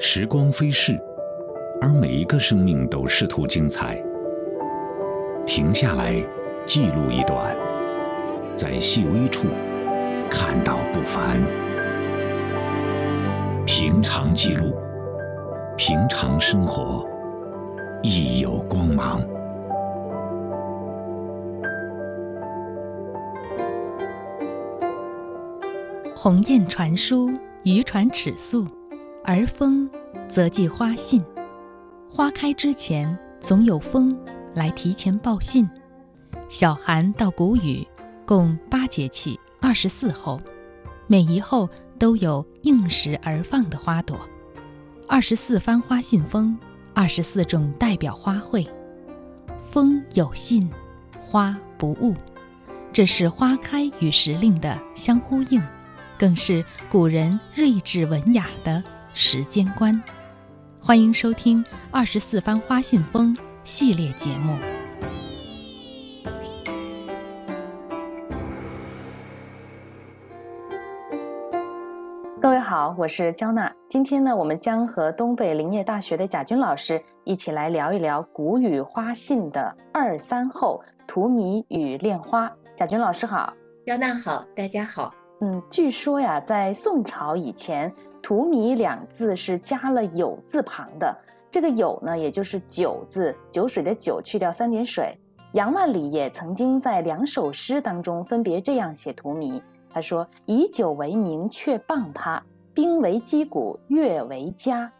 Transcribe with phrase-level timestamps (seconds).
[0.00, 0.96] 时光飞逝，
[1.80, 4.00] 而每一个生命都试图精彩。
[5.44, 6.14] 停下来，
[6.66, 7.56] 记录一段，
[8.56, 9.48] 在细微处
[10.30, 11.40] 看到不凡。
[13.66, 14.72] 平常记录，
[15.76, 17.04] 平常生活，
[18.00, 19.20] 亦有光芒。
[26.14, 27.30] 鸿雁传书，
[27.64, 28.66] 渔船尺素，
[29.28, 29.86] 而风
[30.26, 31.22] 则寄花信。
[32.08, 34.18] 花开之前，总有风
[34.54, 35.68] 来提前报信。
[36.48, 37.86] 小寒到谷雨，
[38.24, 40.40] 共八节气，二十四候，
[41.06, 44.18] 每一候都有应时而放的花朵。
[45.06, 46.56] 二十四番花信封，
[46.94, 48.66] 二十四种代表花卉。
[49.70, 50.70] 风有信，
[51.20, 52.14] 花不误，
[52.94, 55.62] 这是花开与时令的相呼应。
[56.16, 58.82] 更是古人睿智文雅的
[59.20, 60.00] 时间观。
[60.80, 61.58] 欢迎收听
[61.90, 64.56] 《二十四番花信封》系列节目。
[72.40, 73.74] 各位好，我是焦娜。
[73.88, 82.48] 今天呢，我们将和东北林业大学的贾军老师一起来聊一聊谷雨花信的二三后荼蘼与恋花。
[82.76, 83.52] 贾军老师好，
[83.84, 85.12] 焦娜好，大家好。
[85.40, 87.92] 嗯，据说呀，在宋朝以前
[88.28, 91.16] ，“荼蘼”两字是加了“酉”字旁的。
[91.50, 95.16] 这个“酉”呢，也就是“酒”字，酒水的“酒”，去掉三点水。
[95.52, 99.62] 杨万里也曾经在两首诗当中分别这样写荼蘼。
[99.88, 102.38] 他说：“以酒为名，却谤他；
[102.74, 104.92] 冰为击鼓，月为家。”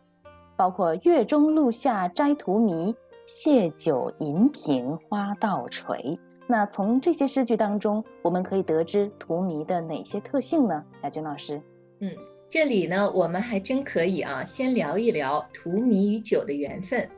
[0.56, 2.94] 包括“月中露下摘荼蘼，
[3.26, 6.18] 谢酒银瓶花倒垂。”
[6.48, 10.82] 那从这些诗句当中，我们可以得知荼蘼的哪些特性呢？
[11.02, 11.60] 亚军老师，
[12.00, 12.10] 嗯，
[12.50, 17.08] 这里呢，我们还真可以啊，先聊一聊荼蘼与酒的缘分。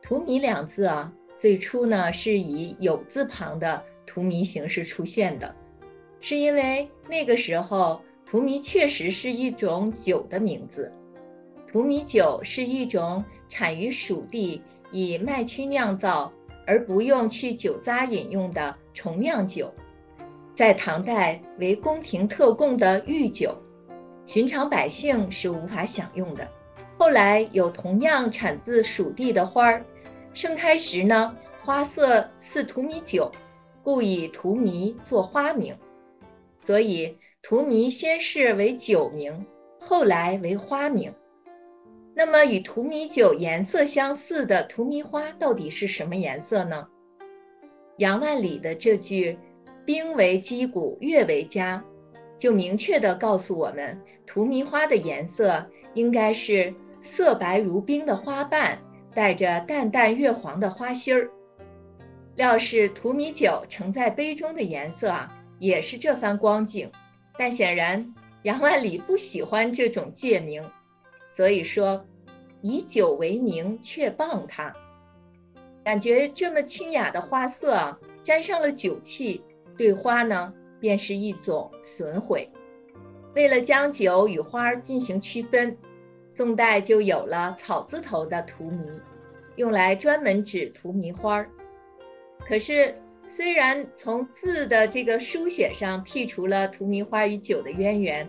[0.00, 5.54] 荼蘼两字啊，最初呢是以酉字旁的荼蘼形式出现的，
[6.20, 10.92] 是因为那个时候荼蘼确实是一种酒的名字。
[11.66, 16.32] 荼蘼酒是一种产于蜀地，以麦曲酿造。
[16.64, 19.68] 而不用去酒渣饮用的重酿酒，
[20.54, 23.52] 在唐代为宫廷特供的御酒，
[24.24, 26.48] 寻常百姓是无法享用的。
[26.98, 29.84] 后来有同样产自蜀地的花儿，
[30.32, 33.30] 盛开时呢，花色似荼蘼酒，
[33.82, 35.76] 故以荼蘼作花名。
[36.62, 39.44] 所以荼蘼先是为酒名，
[39.80, 41.12] 后来为花名。
[42.14, 46.86] 那么与荼蘼酒颜色相似的荼蘼花到底是什么颜色呢？
[47.98, 49.36] 杨万里的这句
[49.84, 51.82] “冰为击鼓，月为家”，
[52.42, 55.64] 就明确地告诉我们，荼蘼花的颜色
[55.94, 58.76] 应该是色白如冰的花瓣，
[59.14, 61.30] 带着淡淡月黄的花心儿。
[62.34, 66.90] 料是荼蘼酒盛在杯中的颜色啊，也是这番光景。
[67.38, 68.04] 但显然
[68.42, 70.60] 杨万里不喜欢这种借名。
[71.30, 72.04] 所以说，
[72.60, 74.74] 以酒为名却谤他，
[75.84, 79.44] 感觉这么清雅的花色啊，沾上了酒气，
[79.78, 80.52] 对花呢
[80.82, 82.46] 便是一种损毁。
[83.34, 85.74] 为了将酒与花进行区分，
[86.28, 89.00] 宋代就有了草字头的荼蘼，
[89.54, 91.48] 用来专门指荼蘼花儿。
[92.40, 92.94] 可是，
[93.26, 98.28] 虽然从字的这个书写上剔除了荼蘼花与酒的渊源。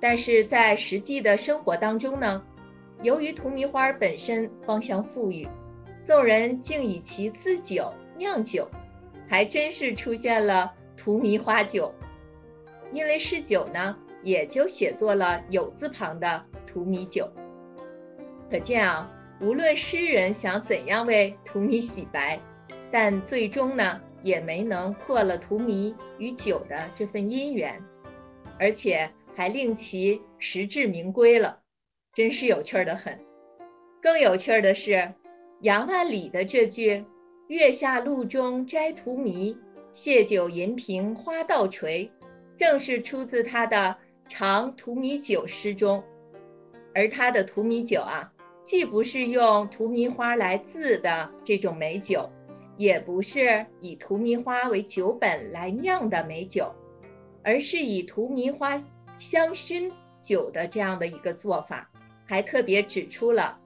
[0.00, 2.42] 但是在实际的生活当中呢，
[3.00, 5.48] 由于荼蘼花本身芳香馥郁，
[5.98, 8.68] 宋人竟以其自酒酿酒，
[9.26, 10.70] 还真是出现了
[11.04, 11.92] 荼蘼花酒。
[12.92, 17.30] 因为是酒呢，也就写作了有字旁的荼蘼酒。
[18.50, 19.10] 可见啊，
[19.40, 22.40] 无论诗人想怎样为荼蘼洗白，
[22.90, 27.78] 但最终呢，也没能破了荼蘼与酒的这份姻缘，
[28.58, 29.10] 而且。
[29.36, 31.58] 还令其实至名归了，
[32.14, 33.18] 真是有趣的很。
[34.00, 35.12] 更有趣儿的是，
[35.62, 37.04] 杨万里的这句
[37.50, 39.58] “月下露中摘荼蘼，
[39.94, 42.10] 谢酒银瓶花倒垂”，
[42.58, 43.96] 正是出自他的
[44.28, 46.02] 《长荼蘼酒》诗中。
[46.92, 48.28] 而他的荼蘼酒啊，
[48.64, 52.28] 既不是用荼蘼花来制的这种美酒，
[52.76, 56.74] 也不是以荼蘼花为酒本来酿的美酒，
[57.44, 58.82] 而是以荼蘼花。
[59.16, 59.88] 香薰
[60.20, 61.88] 酒的这样的一个做法，
[62.26, 63.56] 还特别指出了：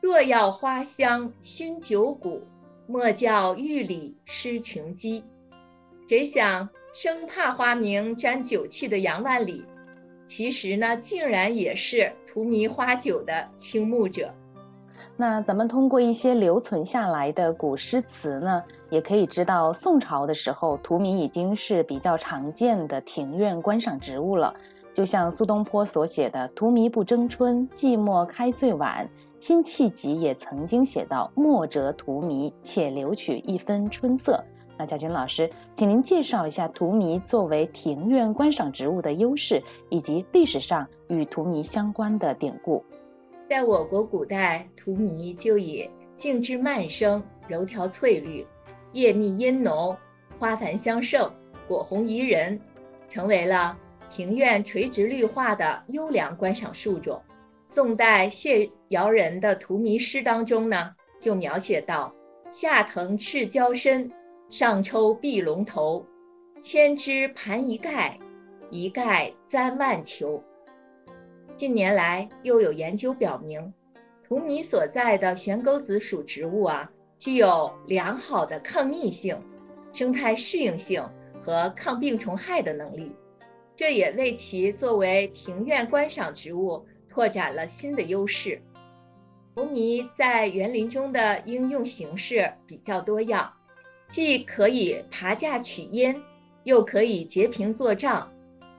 [0.00, 2.42] 若要花香熏酒骨，
[2.88, 5.24] 莫教玉里失琼姬。
[6.10, 9.64] 谁想生怕花名沾酒气的杨万里，
[10.26, 14.28] 其实呢，竟然也是荼蘼花酒的倾慕者。
[15.16, 18.60] 那咱们通过一些留存下来的古诗词呢，
[18.90, 24.52] 也可以知道，宋朝的时候，荼蘼已经是比较常见的庭院观赏植物了。
[24.92, 29.08] 就像苏东坡所写的“荼蘼不争春，寂寞开最晚”，
[29.38, 34.44] 辛弃疾也曾经写到“莫折荼蘼，且留取一分春色”。
[34.80, 42.82] 那贾军老师，请您介绍一下荼蘼作为庭院观赏植物的优势，以及历史上与荼蘼相关的典故。
[43.46, 48.46] 在我国古代，荼蘼就以茎枝蔓生、柔条翠绿、
[48.94, 49.94] 叶密阴浓、
[50.38, 51.30] 花繁香盛、
[51.68, 52.58] 果红宜人，
[53.06, 53.76] 成为了
[54.08, 57.20] 庭院垂直绿化的优良观赏树种。
[57.68, 60.90] 宋代谢尧人的荼蘼诗当中呢，
[61.20, 62.10] 就描写到：
[62.48, 64.10] 下藤赤椒身，
[64.50, 66.04] 上抽碧龙头，
[66.60, 68.18] 千枝盘一盖，
[68.68, 70.42] 一盖簪万球。
[71.56, 73.72] 近年来，又有研究表明，
[74.26, 79.40] 荼蘼所在的悬钩子属植物啊，具有良好的抗逆性、
[79.92, 81.00] 生态适应性
[81.40, 83.14] 和抗病虫害的能力，
[83.76, 88.60] 这也为其作为庭院观赏植物拓展了新的优势。
[89.54, 93.52] 荼蘼在园林中的应用形式比较多样，
[94.10, 96.20] 既可以爬架取烟，
[96.64, 98.30] 又可以截屏作帐，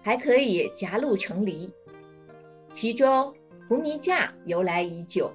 [0.04, 1.72] 还可以夹路成篱。
[2.74, 3.34] 其中，
[3.70, 5.32] 荼蘼架由来已久，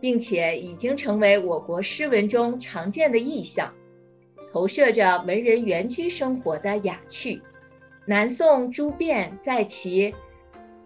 [0.00, 3.72] 并且已经成为我国诗文中常见的意象，
[4.52, 7.42] 投射着文人园居生活的雅趣。
[8.06, 10.10] 南宋朱辩在其《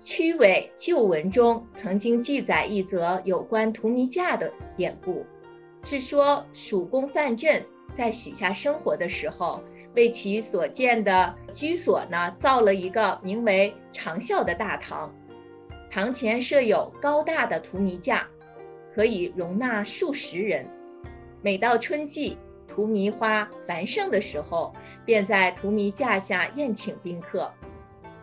[0.02, 5.24] 曲尾旧文》中曾经记载一则有关荼蘼架的典故，
[5.84, 9.62] 是说蜀公范镇在许下生活的时候，
[9.94, 15.12] 为其所建的居所呢造了一个名为长啸的大堂。
[15.90, 18.26] 堂前设有高大的荼蘼架，
[18.94, 20.66] 可以容纳数十人。
[21.42, 24.72] 每到春季，荼蘼花繁盛的时候，
[25.04, 27.52] 便在荼蘼架下宴请宾客，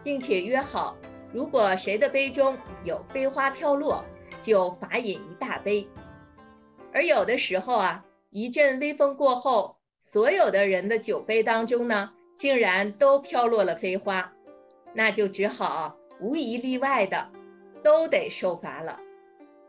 [0.04, 0.98] 并且约好，
[1.32, 4.04] 如果谁的杯中有飞花飘落，
[4.42, 5.88] 就罚饮一大杯。
[6.92, 14.32] 而有的时候啊，一阵微风过后，所有的人的酒杯当中呢，竟然都飘落了飞花，
[14.94, 17.30] 那就只好无一例外的。
[17.82, 19.00] 都得受罚了。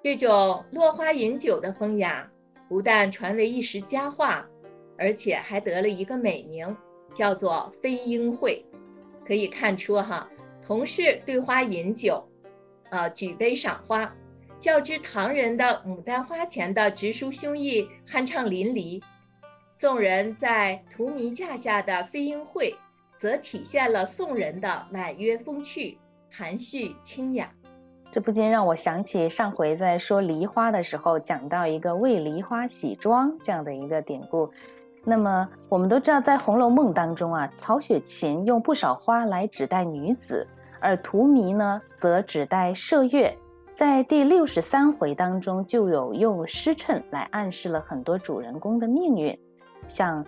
[0.03, 2.29] 这种落花饮酒的风雅，
[2.69, 4.45] 不但传为一时佳话，
[4.99, 6.77] 而且还得了一个美名，
[7.13, 8.67] 叫做“飞鹰会”。
[9.25, 10.29] 可以看出，哈，
[10.61, 12.29] 同是对花饮酒，
[12.89, 14.13] 啊，举杯赏花，
[14.61, 19.03] 较之唐人的牡丹花前的直抒胸臆、酣畅淋漓，
[19.73, 22.77] 宋人在荼蘼架下的飞鹰会，
[23.17, 25.97] 则体现了宋人的婉约风趣、
[26.31, 27.51] 含蓄清雅。
[28.13, 34.51] 这不禁让我想起上回在说梨花的时候，讲到一个为梨花洗妆这样的一个典故。
[35.05, 40.47] 那么我们都知道，在《红楼梦》当中啊，曹雪芹用不少花来指代女子，
[40.81, 43.35] 而荼蘼呢，则指代麝月。
[43.81, 49.35] 在第六十三回当中，就有用诗衬来暗示了很多主人公的命运，
[49.87, 50.23] 像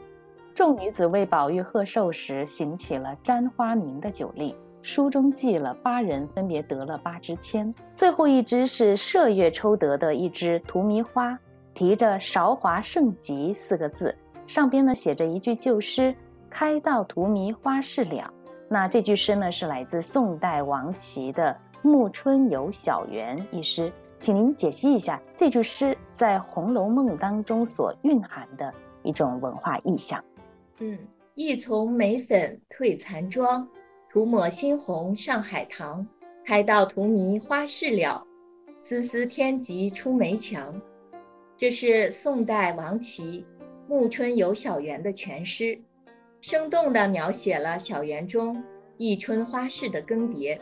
[0.55, 4.57] 众女子为宝玉贺寿时，行起了沾花名的酒令。
[4.81, 11.39] 书中记了八人分别得了八支签，最后一支是麝月抽得的一支荼蘼花，
[11.75, 14.17] 提着“韶华盛极”四个字，
[14.47, 16.17] 上边呢写着一句旧诗
[16.49, 18.33] ：“开到荼蘼花事了。”
[18.67, 28.73] 那这句诗呢是来自宋代王琦的《暮春有小园》一诗，请您解析一下这句诗在《红楼梦》当中所蕴含的
[29.03, 30.25] 一种文化意象。
[30.79, 30.99] 嗯，
[31.35, 33.69] 一从眉粉褪残妆。
[34.09, 36.07] 涂抹新红上海棠，
[36.45, 38.23] 开到荼蘼花事了，
[38.79, 40.79] 丝丝天极出梅墙。
[41.57, 43.47] 这是宋代王琦
[43.89, 45.81] 《暮春有小园》的全诗，
[46.43, 48.63] 生动地描写了小园中
[48.99, 50.61] 一春花事的更迭，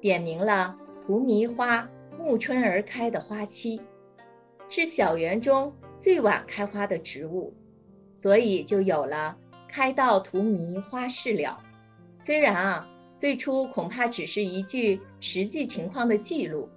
[0.00, 0.76] 点明了
[1.06, 1.88] 荼蘼花
[2.18, 3.80] 暮春而开的花期，
[4.68, 7.54] 是小园中最晚开花的植物，
[8.14, 9.36] 所以就有了
[9.68, 11.58] “开到荼蘼花事了”。
[12.20, 16.68] 虽然啊，最初恐怕只是一句实际情况的记录，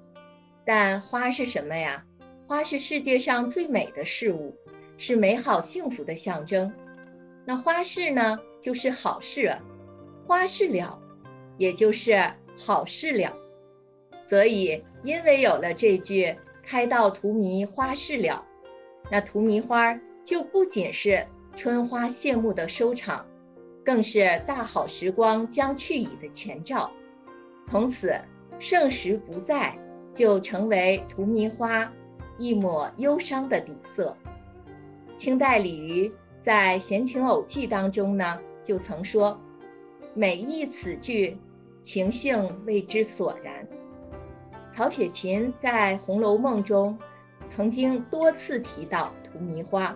[0.65, 2.03] 但花是什么呀？
[2.45, 4.55] 花是世界上最美的事物，
[4.97, 6.71] 是美好幸福的象征。
[7.45, 9.55] 那花事呢，就是好事，
[10.27, 10.99] 花事了，
[11.57, 12.21] 也就是
[12.58, 13.31] 好事了。
[14.22, 18.46] 所以，因为有了这句“开到荼蘼花事了”，
[19.12, 23.25] 那荼蘼花就不仅是春花谢幕的收场。
[23.84, 26.91] 更是大好时光将去矣的前兆，
[27.65, 28.13] 从此
[28.60, 29.75] 盛时不在，
[30.13, 31.91] 就成为荼蘼花
[32.38, 34.15] 一抹忧伤的底色。
[35.15, 39.36] 清代李渔在《闲情偶记》当中呢，就曾说
[40.13, 41.36] ：“每忆此句，
[41.81, 43.67] 情性为之所然。”
[44.71, 46.97] 曹雪芹在《红楼梦》中
[47.45, 49.95] 曾经多次提到荼蘼花，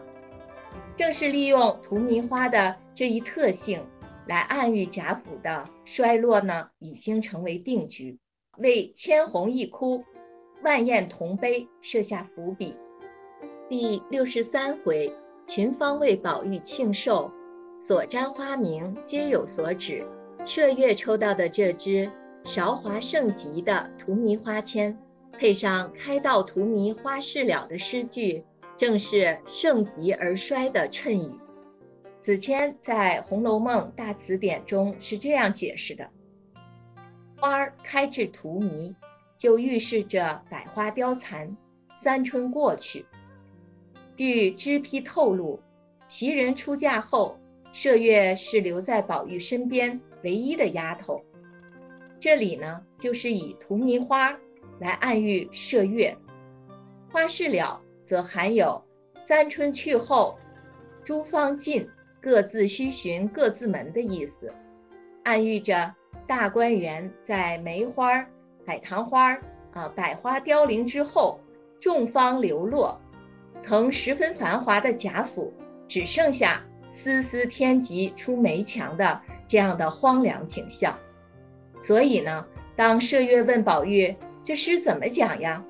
[0.96, 3.82] 正是利用荼蘼花的这一特性，
[4.28, 8.18] 来暗喻贾府的衰落呢，已经成为定局，
[8.58, 10.04] 为千红一哭，
[10.64, 12.76] 万艳同悲设下伏笔。
[13.70, 15.12] 第六十三回，
[15.48, 17.32] 群芳为宝玉庆寿，
[17.80, 20.06] 所沾花名皆有所指。
[20.46, 22.10] 麝月抽到的这支
[22.44, 24.96] 韶华盛极的荼蘼花签，
[25.34, 28.44] 配上“开道荼蘼花事了”的诗句，
[28.78, 31.32] 正是盛极而衰的衬语。
[32.20, 36.08] 子谦在《红楼梦大词典》中是这样解释的
[37.42, 38.94] ：“花儿开至荼蘼，
[39.40, 41.56] 就预示着百花凋残，
[41.96, 43.04] 三春过去。”
[44.16, 45.60] 据知批透露，
[46.08, 47.36] 袭人出嫁后，
[47.74, 51.24] 麝月是留在宝玉身边唯一的丫头。
[52.20, 54.38] 这里呢，就是以荼蘼花
[54.80, 56.14] 来暗喻麝月。
[57.12, 58.84] 花事了，则含有
[59.18, 60.36] 三春去后，
[61.04, 61.88] 诸芳尽，
[62.20, 64.52] 各自须寻各自门的意思，
[65.24, 65.94] 暗喻着
[66.28, 68.26] 大观园在梅花、
[68.66, 69.34] 海棠花
[69.72, 71.40] 啊百花凋零之后，
[71.80, 73.00] 众芳流落。
[73.62, 75.54] 曾十分繁华的贾府，
[75.88, 80.96] 只剩下丝丝天极出梅墙的这样的荒凉景象。
[81.82, 85.64] 所以呢，当麝月问宝玉这诗怎么讲呀？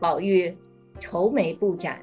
[0.00, 0.56] 宝玉
[0.98, 2.00] 愁眉不展，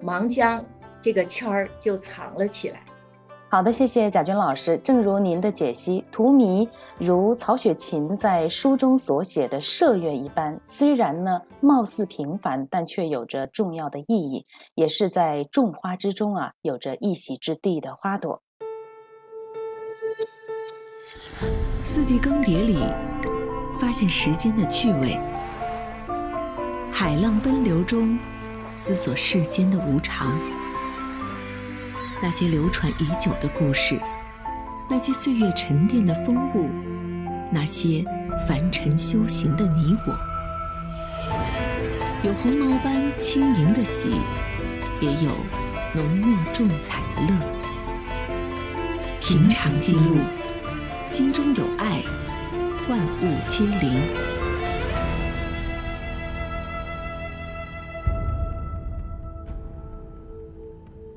[0.00, 0.64] 忙将
[1.00, 2.84] 这个签儿就藏了起来。
[3.48, 4.78] 好的，谢谢贾军老师。
[4.78, 6.66] 正如您的解析，荼蘼
[6.98, 18.41] 如曹雪芹在书中所写的麝月一般，虽然呢貌似平凡，但却有着重要的意义，也是在众花之中啊有着一席之地的花朵。
[21.84, 22.78] 四季更迭里，
[23.80, 25.18] 发现时间的趣味；
[26.92, 28.16] 海浪奔流中，
[28.72, 30.32] 思索世间的无常。
[32.22, 34.00] 那些流传已久的故事，
[34.88, 36.70] 那些岁月沉淀的风物，
[37.50, 38.04] 那些
[38.46, 40.16] 凡尘修行的你我，
[42.22, 44.20] 有红毛般轻盈的喜，
[45.00, 45.32] 也有
[45.94, 47.34] 浓墨重彩的乐。
[49.20, 50.18] 平常记录，
[51.12, 52.02] 心中有爱，
[52.88, 54.00] 万物皆灵。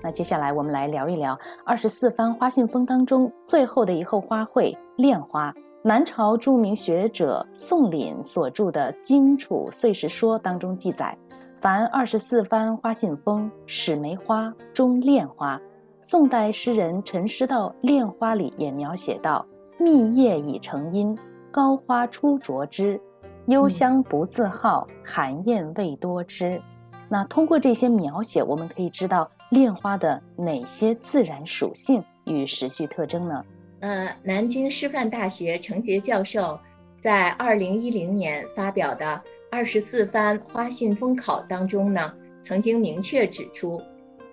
[0.04, 5.56] 那接下来我们来聊一聊二十四番花信封当中最后的一后花卉——恋花。
[5.82, 11.18] 南朝著名学者宋濂所著的《荆楚岁时说》当中记载
[11.62, 15.58] ：“凡二十四番花信封，始梅花，终恋花。”
[16.04, 19.44] 宋代诗人陈师道《恋花》里也描写到
[19.77, 21.17] ：“密叶已成荫，
[21.51, 23.00] 高花初着枝，
[23.48, 26.62] 幽香不自好，寒燕未多知。”
[27.08, 33.46] 那通过这些描写，我们可以知道恋花的哪些自然属性与时序特征呢？
[33.82, 36.60] 呃，南京师范大学程杰教授
[37.00, 39.05] 在二零一零年发表的
[39.51, 43.79] 《二十四番花信风考》当中呢，曾经明确指出，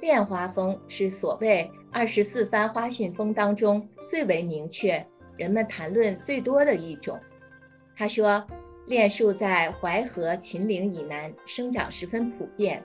[0.01, 5.07] 恋花风是所谓二十四番花信风当中最为明确、
[5.37, 7.19] 人们谈论最多的一种。
[7.97, 8.45] 他说。
[8.87, 12.83] 恋树在淮河、秦岭以南生长十分普遍，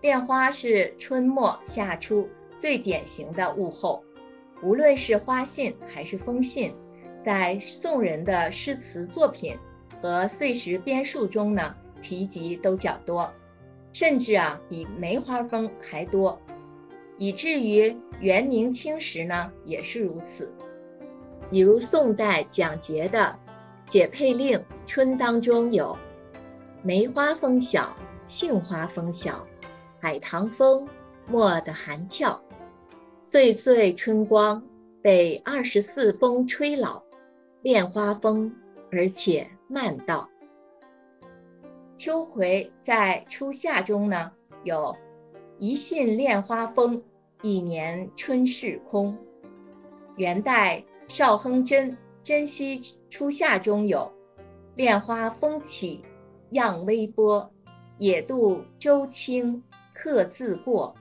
[0.00, 4.02] 恋花是春末夏初最典型的物候。
[4.62, 6.74] 无论是花信还是封信，
[7.22, 9.54] 在宋人的诗词作品
[10.00, 13.30] 和碎石编述中呢，提及都较多，
[13.92, 16.40] 甚至啊比梅花风还多，
[17.18, 20.50] 以至于元明清时呢也是如此。
[21.50, 23.34] 比如宋代蒋捷的。
[23.86, 25.94] 解配令春当中有
[26.82, 29.46] 梅花风小，杏花风小，
[30.00, 30.88] 海棠风
[31.28, 32.40] 没得寒俏，
[33.22, 34.60] 岁岁春光
[35.02, 37.02] 被二十四风吹老，
[37.60, 38.50] 恋花风
[38.90, 40.26] 而且慢到。
[41.94, 44.32] 秋回在初夏中呢，
[44.62, 44.96] 有
[45.58, 47.02] 一信恋花风，
[47.42, 49.14] 一年春事空。
[50.16, 51.96] 元代邵亨真。
[52.22, 52.80] 珍惜
[53.10, 54.10] 初夏中有
[54.76, 56.02] 恋花风起，
[56.52, 57.46] 漾微波，
[57.98, 60.94] 野渡舟轻客自过。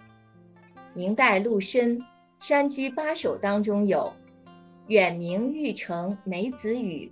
[0.93, 1.97] 明代陆深
[2.41, 4.11] 《山居八首》当中有
[4.87, 7.09] 远明玉城梅子雨，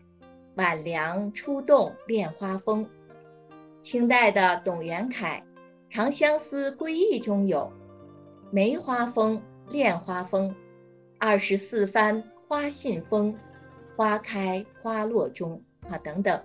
[0.56, 2.86] 晚凉初冻恋花风。
[3.80, 5.42] 清代的董元凯
[5.96, 7.72] 《长相思归意》中有
[8.52, 10.54] “梅花风，恋花风，
[11.18, 12.22] 二十四番
[12.52, 13.34] 花信风，
[13.96, 16.38] 花开花落中”啊等等，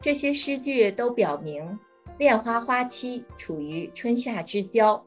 [0.00, 1.78] 这些诗句都表明
[2.18, 5.00] 恋花花期处于春夏之交，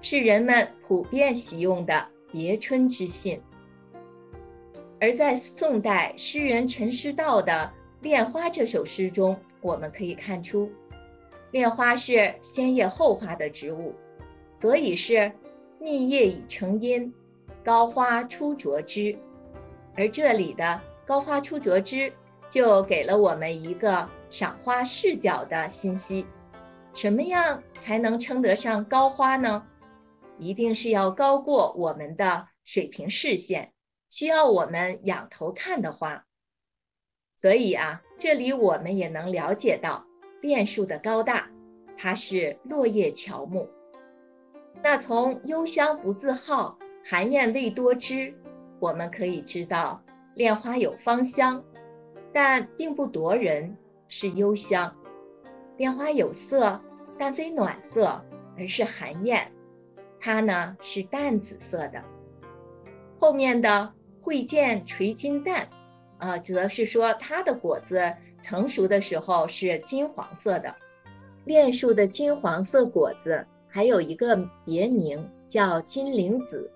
[0.00, 3.38] 是人们普遍喜用的别春之信。
[4.98, 7.52] 而在宋代诗人陈师道的
[8.02, 10.72] 《恋花》这首诗中，我们可以看出，
[11.50, 13.94] 恋花是先叶后花的植物，
[14.54, 15.30] 所以是
[15.78, 17.12] 密叶已成荫，
[17.62, 19.14] 高花初着枝。
[19.94, 22.12] 而这里的“高花出折枝”
[22.48, 26.26] 就给了我们一个赏花视角的信息：
[26.94, 29.66] 什么样才能称得上高花呢？
[30.38, 33.72] 一定是要高过我们的水平视线。
[34.08, 36.26] 需要我们仰头看的花，
[37.34, 40.04] 所以啊，这里我们也能了解到
[40.42, 41.50] 楝树的高大，
[41.96, 43.66] 它是落叶乔木。
[44.82, 48.34] 那从“幽香不自好，寒艳未多知”，
[48.82, 50.02] 我们可以知道，
[50.34, 51.62] 恋花有芳香，
[52.32, 53.72] 但并不夺人，
[54.08, 54.90] 是幽香；
[55.76, 56.80] 恋花有色，
[57.16, 58.20] 但非暖色，
[58.58, 59.48] 而是寒艳，
[60.18, 62.02] 它呢是淡紫色的。
[63.16, 63.92] 后面的。
[64.24, 65.68] 会见垂金蛋，
[66.18, 68.00] 啊，则是说它的果子
[68.40, 70.72] 成熟的时候是金黄色的。
[71.44, 76.70] 楝树的金黄色果子还有一个别名叫金铃子。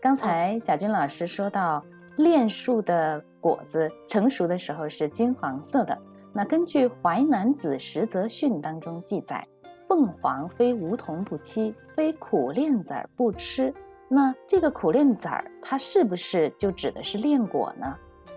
[0.00, 1.84] 刚才贾军老师说到，
[2.18, 5.98] 炼树的果子成熟的时候是金黄色的。
[6.32, 9.44] 那根据《淮南子·实则训》当中记载，
[9.88, 13.74] 凤凰非梧桐不栖，非苦楝子儿不吃。
[14.06, 17.92] 那这个苦楝子儿，它是不是就指的是炼果呢？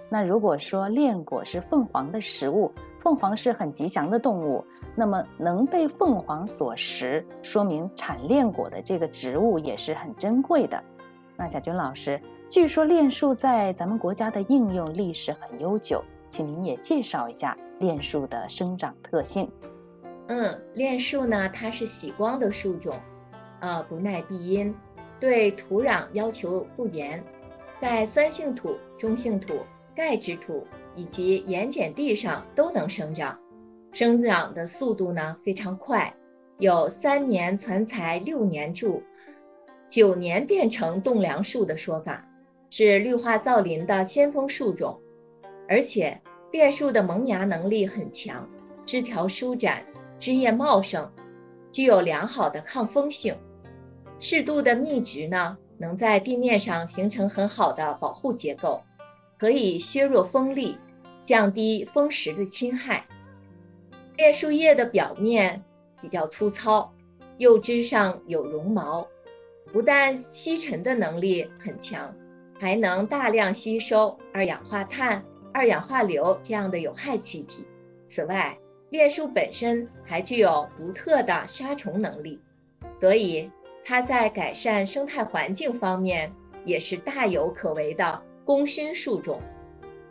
[0.10, 4.65] 那如果说炼果是凤凰的食物，凤凰是很吉祥的动物，
[4.96, 10.83] 那么能被凤凰所食，说明产炼果的这个植物也是很珍贵的。
[11.42, 19.50] 那贾军老师，据说楝树在咱们国家的应用历史很悠久，请您也介绍一下楝树的生长特性。
[20.27, 22.96] 嗯，楝树呢，它是喜光的树种，
[23.60, 24.72] 呃，不耐避阴。
[25.20, 27.24] 对土壤要求不严，
[27.80, 29.56] 在酸性土、中性土、
[29.96, 33.36] 钙质土以及盐碱地上都能生长，
[33.92, 36.14] 生长的速度呢非常快，
[36.60, 39.01] 有三年存材六年贮，
[39.92, 42.25] 九年变成栋梁树的说法，
[42.70, 44.98] 是绿化造林的先锋树种，
[45.68, 46.18] 而且
[46.50, 48.50] 变树的萌芽能力很强，
[48.86, 49.86] 枝条舒展，
[50.18, 51.12] 枝叶茂盛，
[51.74, 53.36] 具有良好的抗风性。
[54.18, 58.82] 适度的密植呢，能在地面上形成很好的保护结构，
[59.38, 60.77] 可以削弱风力，
[61.22, 63.06] 降低风蚀的侵害。
[64.16, 65.62] 变树叶的表面
[66.01, 66.90] 比较粗糙，
[67.40, 69.06] 幼枝上有绒毛，
[69.72, 72.14] 不但吸尘的能力很强，
[72.60, 77.66] 还能大量吸收二氧化碳、二氧化硫这样的有害气体。
[78.05, 78.57] 此外，
[78.90, 82.40] 列树本身还具有独特的杀虫能力，
[82.96, 83.50] 所以。
[83.84, 86.31] 它在改善生态环境方面
[86.66, 89.42] 也是大有可为的功勋树种。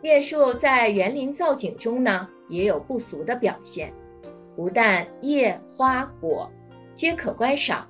[0.01, 3.93] 列树在园林造景中呢，也有不俗的表现，
[4.57, 6.51] 不但叶、花、果
[6.93, 7.89] 皆可观赏，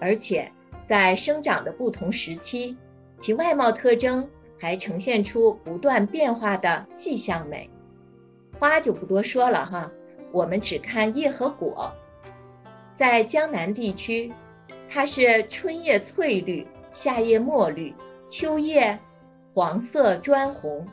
[0.00, 0.50] 而且
[0.88, 2.74] 在生长的不同时期，
[3.18, 4.26] 其外貌特征
[4.58, 7.68] 还呈现出不断变化的气象美。
[8.58, 9.92] 花就不多说了哈，
[10.32, 11.92] 我们只看叶和果。
[12.94, 14.32] 在江南地区。
[14.90, 17.94] 它是春叶翠绿，夏叶墨绿，
[18.26, 18.98] 秋叶
[19.52, 20.88] 黄色砖红。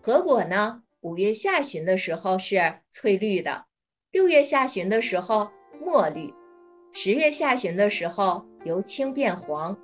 [0.00, 3.64] 核果呢，五月下旬的时候是翠绿的，
[4.12, 5.50] 六月下旬的时候
[5.84, 6.32] 墨绿，
[6.92, 9.76] 十月下旬的时候由青变黄，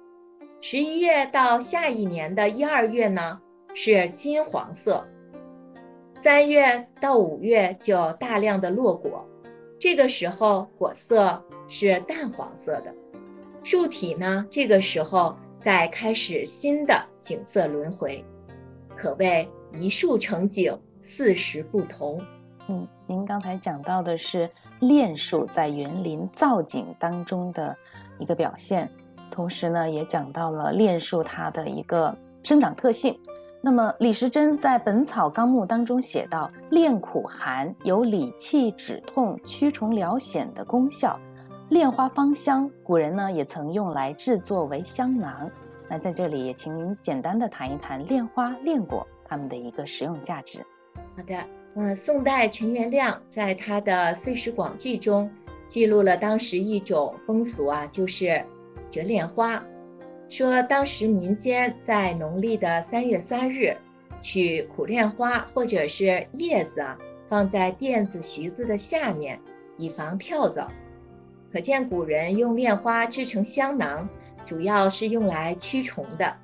[0.61, 3.41] 十一月到下一年的一二月呢
[3.75, 5.07] 是金黄色，
[6.15, 9.27] 三月到五月就大量的落果，
[9.79, 11.43] 这个时候果色。
[11.69, 12.95] 是淡黄色的，
[13.63, 18.23] 树体呢，这个时候在开始新的景色轮回，
[18.95, 22.21] 可谓一树成景，四时不同。
[22.69, 24.51] 嗯，您刚才讲到的是
[24.83, 27.75] 楝树在园林造景当中的
[28.19, 28.91] 一个表现，
[29.31, 33.17] 同时呢，也讲到了楝树它的一个生长特性。
[33.61, 41.17] 那么李时珍在《本草纲目》当中写道：“楝苦寒，有理气止痛、驱虫疗癣的功效。”
[41.71, 45.49] 楝花芳香，古人呢也曾用来制作为香囊。
[45.89, 50.59] 那在这里也请您简单的谈一谈楝花、楝果它们的一个实用价值。
[51.17, 51.37] 好的，
[51.75, 55.31] 嗯，宋代陈元亮在他的《岁时广记》中
[55.67, 58.45] 记录了当时一种风俗啊，就是
[58.91, 59.65] 折莲花。
[60.29, 63.75] 说当时民间在农历的三月三日，
[64.21, 66.97] 取苦楝花或者是叶子啊，
[67.29, 69.41] 放在垫子席子的下面，
[69.79, 70.71] 以防跳蚤。
[71.51, 74.07] 可见古人用莲花制成香囊，
[74.45, 76.35] 主要是用来驱虫的，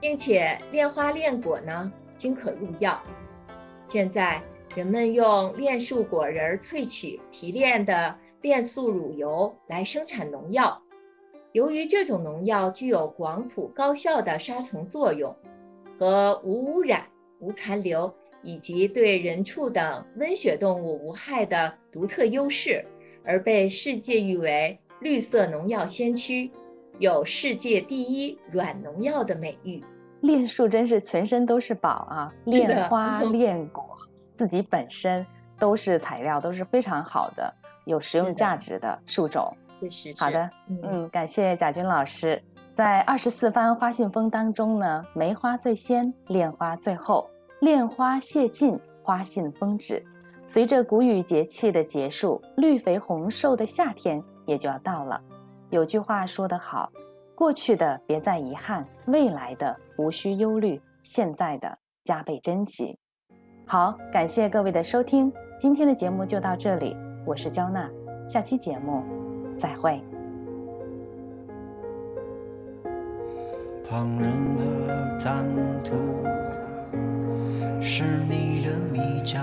[0.00, 2.98] 并且莲花、莲果呢均可入药。
[3.84, 4.42] 现在
[4.74, 10.80] 人们用莲树果仁萃取提炼的莲素乳油来生产农药。
[11.52, 15.32] 由于这种农药具有广谱高效的杀虫作用，
[15.96, 17.06] 和无污染、
[17.38, 22.84] 无残留，以及对人畜等温血动物无害的独特优势，
[23.22, 26.50] 而被世界誉为“绿色农药先驱”，
[26.98, 29.80] 有“世界第一软农药”的美誉。
[30.24, 32.32] 炼树真是全身都是宝啊！
[32.46, 33.84] 练花、 练果，
[34.34, 35.24] 自己本身
[35.58, 39.54] 都是材料，都是非常好的、有实用价值的树种。
[40.16, 40.50] 好的，
[40.82, 42.42] 嗯，感谢贾军老师。
[42.74, 47.28] 在二十四番花信封当中呢，梅花最先，恋花最后，
[47.60, 50.02] 恋花谢尽，花信封止。
[50.46, 55.20] 随着谷雨节气的结束，绿肥红瘦的夏天也就要到了。
[55.68, 56.90] 有句话说得好：
[57.34, 62.98] 过去的别再遗憾，未来的无需忧虑，现在的加倍珍惜。
[63.66, 67.90] 好，感谢各位的收听，今天的节目就到这里，我是焦娜，
[68.28, 69.02] 下期节目。
[69.56, 70.02] 再会。
[73.88, 75.44] 旁人的谈
[75.84, 75.94] 吐
[77.80, 79.40] 是你的迷障，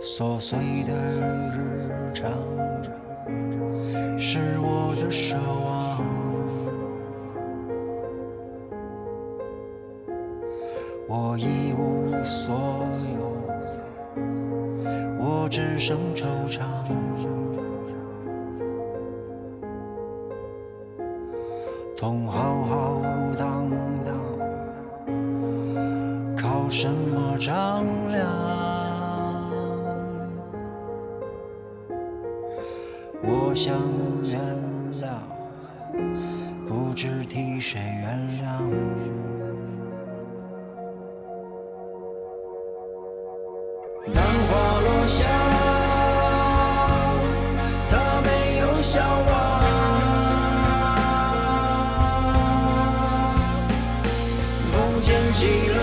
[0.00, 0.94] 琐碎的
[1.52, 2.32] 日常
[4.18, 6.02] 是我的奢望，
[11.06, 12.54] 我一无所
[13.18, 13.26] 有。
[15.18, 16.60] 我只剩惆怅，
[21.96, 23.02] 痛浩浩
[23.38, 23.70] 荡
[24.04, 24.14] 荡，
[26.36, 28.75] 靠什么丈量？
[33.56, 33.74] 想
[34.22, 34.38] 原
[35.00, 35.16] 谅
[36.68, 38.44] 不知替谁原谅。
[44.12, 45.24] 当花落下
[47.88, 49.46] 他没有笑话。
[55.38, 55.75] 起了